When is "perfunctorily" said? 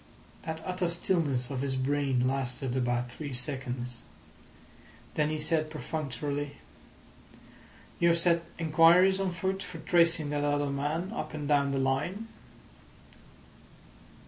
5.69-6.57